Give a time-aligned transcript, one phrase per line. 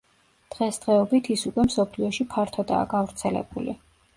[0.53, 3.79] დღესდღეობით ის უკვე მსოფლიოში ფართოდაა გავრცელებული.